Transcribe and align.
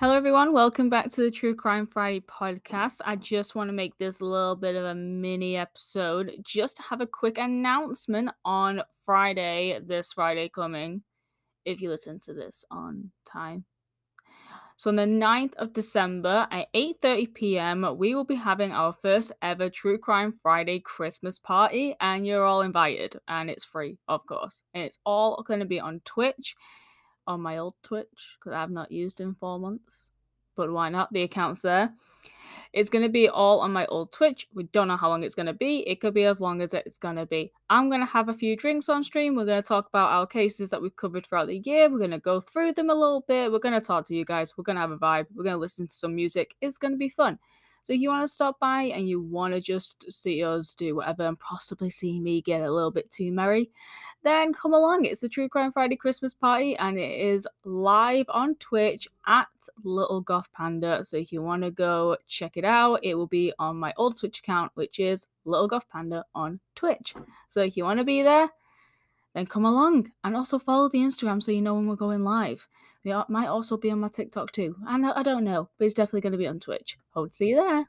Hello, 0.00 0.14
everyone. 0.14 0.52
Welcome 0.52 0.88
back 0.88 1.10
to 1.10 1.22
the 1.22 1.30
True 1.30 1.56
Crime 1.56 1.84
Friday 1.84 2.20
podcast. 2.20 3.00
I 3.04 3.16
just 3.16 3.56
want 3.56 3.68
to 3.68 3.72
make 3.72 3.98
this 3.98 4.20
a 4.20 4.24
little 4.24 4.54
bit 4.54 4.76
of 4.76 4.84
a 4.84 4.94
mini 4.94 5.56
episode 5.56 6.34
just 6.40 6.76
to 6.76 6.84
have 6.84 7.00
a 7.00 7.06
quick 7.08 7.36
announcement 7.36 8.30
on 8.44 8.82
Friday, 9.04 9.80
this 9.84 10.12
Friday 10.12 10.50
coming, 10.50 11.02
if 11.64 11.80
you 11.80 11.90
listen 11.90 12.20
to 12.20 12.32
this 12.32 12.64
on 12.70 13.10
time. 13.26 13.64
So 14.76 14.90
on 14.90 14.94
the 14.94 15.02
9th 15.02 15.54
of 15.54 15.72
December 15.72 16.46
at 16.52 16.72
8:30 16.72 17.34
p.m., 17.34 17.96
we 17.98 18.14
will 18.14 18.22
be 18.22 18.36
having 18.36 18.70
our 18.70 18.92
first 18.92 19.32
ever 19.42 19.68
True 19.68 19.98
Crime 19.98 20.32
Friday 20.32 20.78
Christmas 20.78 21.40
party 21.40 21.96
and 22.00 22.24
you're 22.24 22.44
all 22.44 22.62
invited 22.62 23.16
and 23.26 23.50
it's 23.50 23.64
free, 23.64 23.98
of 24.06 24.24
course. 24.26 24.62
And 24.74 24.84
it's 24.84 25.00
all 25.04 25.42
going 25.42 25.58
to 25.58 25.66
be 25.66 25.80
on 25.80 26.02
Twitch 26.04 26.54
on 27.28 27.40
my 27.40 27.58
old 27.58 27.74
Twitch 27.84 28.36
because 28.38 28.54
I've 28.54 28.70
not 28.70 28.90
used 28.90 29.20
in 29.20 29.34
four 29.34 29.60
months. 29.60 30.10
But 30.56 30.72
why 30.72 30.88
not? 30.88 31.12
The 31.12 31.22
account's 31.22 31.62
there. 31.62 31.92
It's 32.72 32.90
going 32.90 33.04
to 33.04 33.08
be 33.08 33.28
all 33.28 33.60
on 33.60 33.72
my 33.72 33.86
old 33.86 34.12
Twitch. 34.12 34.48
We 34.52 34.64
don't 34.64 34.88
know 34.88 34.96
how 34.96 35.08
long 35.08 35.22
it's 35.22 35.34
going 35.34 35.46
to 35.46 35.54
be. 35.54 35.88
It 35.88 36.00
could 36.00 36.12
be 36.14 36.24
as 36.24 36.40
long 36.40 36.60
as 36.60 36.74
it's 36.74 36.98
going 36.98 37.16
to 37.16 37.26
be. 37.26 37.52
I'm 37.70 37.88
going 37.88 38.00
to 38.00 38.06
have 38.06 38.28
a 38.28 38.34
few 38.34 38.56
drinks 38.56 38.88
on 38.88 39.04
stream. 39.04 39.36
We're 39.36 39.46
going 39.46 39.62
to 39.62 39.66
talk 39.66 39.88
about 39.88 40.10
our 40.10 40.26
cases 40.26 40.70
that 40.70 40.82
we've 40.82 40.96
covered 40.96 41.24
throughout 41.24 41.46
the 41.46 41.62
year. 41.64 41.88
We're 41.88 41.98
going 41.98 42.10
to 42.10 42.18
go 42.18 42.40
through 42.40 42.72
them 42.72 42.90
a 42.90 42.94
little 42.94 43.24
bit. 43.26 43.52
We're 43.52 43.58
going 43.58 43.74
to 43.74 43.80
talk 43.80 44.04
to 44.06 44.14
you 44.14 44.24
guys. 44.24 44.54
We're 44.56 44.64
going 44.64 44.76
to 44.76 44.80
have 44.80 44.90
a 44.90 44.98
vibe. 44.98 45.26
We're 45.34 45.44
going 45.44 45.54
to 45.54 45.60
listen 45.60 45.86
to 45.86 45.94
some 45.94 46.14
music. 46.14 46.56
It's 46.60 46.78
going 46.78 46.92
to 46.92 46.98
be 46.98 47.08
fun. 47.08 47.38
So 47.88 47.94
if 47.94 48.02
you 48.02 48.10
want 48.10 48.28
to 48.28 48.28
stop 48.28 48.60
by 48.60 48.82
and 48.82 49.08
you 49.08 49.18
want 49.18 49.54
to 49.54 49.62
just 49.62 50.12
see 50.12 50.44
us 50.44 50.74
do 50.74 50.96
whatever 50.96 51.26
and 51.26 51.40
possibly 51.40 51.88
see 51.88 52.20
me 52.20 52.42
get 52.42 52.60
a 52.60 52.70
little 52.70 52.90
bit 52.90 53.10
too 53.10 53.32
merry, 53.32 53.70
then 54.22 54.52
come 54.52 54.74
along. 54.74 55.06
It's 55.06 55.22
the 55.22 55.28
True 55.30 55.48
Crime 55.48 55.72
Friday 55.72 55.96
Christmas 55.96 56.34
party 56.34 56.76
and 56.76 56.98
it 56.98 57.18
is 57.18 57.48
live 57.64 58.26
on 58.28 58.56
Twitch 58.56 59.08
at 59.26 59.48
Little 59.84 60.20
Goth 60.20 60.52
Panda. 60.52 61.02
So 61.02 61.16
if 61.16 61.32
you 61.32 61.40
want 61.40 61.62
to 61.62 61.70
go 61.70 62.18
check 62.26 62.58
it 62.58 62.64
out, 62.66 63.00
it 63.02 63.14
will 63.14 63.26
be 63.26 63.54
on 63.58 63.78
my 63.78 63.94
old 63.96 64.18
Twitch 64.18 64.40
account, 64.40 64.70
which 64.74 65.00
is 65.00 65.26
Little 65.46 65.66
Goth 65.66 65.88
Panda 65.88 66.26
on 66.34 66.60
Twitch. 66.74 67.14
So 67.48 67.62
if 67.62 67.74
you 67.74 67.84
want 67.84 68.00
to 68.00 68.04
be 68.04 68.20
there, 68.20 68.50
then 69.38 69.46
come 69.46 69.64
along 69.64 70.10
and 70.24 70.36
also 70.36 70.58
follow 70.58 70.88
the 70.88 70.98
Instagram 70.98 71.40
so 71.42 71.52
you 71.52 71.62
know 71.62 71.74
when 71.74 71.86
we're 71.86 71.96
going 71.96 72.24
live. 72.24 72.68
We 73.04 73.14
might 73.28 73.46
also 73.46 73.76
be 73.76 73.90
on 73.90 74.00
my 74.00 74.08
TikTok 74.08 74.50
too. 74.52 74.74
And 74.86 75.06
I 75.06 75.22
don't 75.22 75.44
know, 75.44 75.70
but 75.78 75.84
it's 75.84 75.94
definitely 75.94 76.22
going 76.22 76.32
to 76.32 76.38
be 76.38 76.48
on 76.48 76.58
Twitch. 76.58 76.98
Hope 77.10 77.28
to 77.28 77.34
see 77.34 77.46
you 77.46 77.56
there. 77.56 77.88